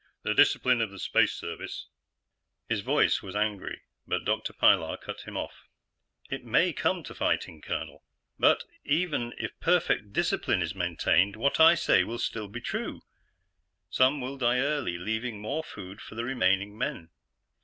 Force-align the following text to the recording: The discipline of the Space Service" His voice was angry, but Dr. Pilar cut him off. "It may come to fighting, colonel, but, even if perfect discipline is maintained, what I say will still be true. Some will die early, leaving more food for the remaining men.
The 0.23 0.33
discipline 0.33 0.81
of 0.81 0.89
the 0.89 0.97
Space 0.97 1.33
Service" 1.33 1.85
His 2.69 2.81
voice 2.81 3.21
was 3.21 3.35
angry, 3.35 3.81
but 4.07 4.25
Dr. 4.25 4.51
Pilar 4.51 4.97
cut 4.97 5.27
him 5.27 5.37
off. 5.37 5.67
"It 6.27 6.43
may 6.43 6.73
come 6.73 7.03
to 7.03 7.13
fighting, 7.13 7.61
colonel, 7.61 8.03
but, 8.39 8.63
even 8.83 9.35
if 9.37 9.51
perfect 9.59 10.11
discipline 10.11 10.63
is 10.63 10.73
maintained, 10.73 11.35
what 11.35 11.59
I 11.59 11.75
say 11.75 12.03
will 12.03 12.17
still 12.17 12.47
be 12.47 12.61
true. 12.61 13.03
Some 13.91 14.19
will 14.21 14.37
die 14.37 14.57
early, 14.57 14.97
leaving 14.97 15.39
more 15.39 15.63
food 15.63 16.01
for 16.01 16.15
the 16.15 16.25
remaining 16.25 16.75
men. 16.75 17.11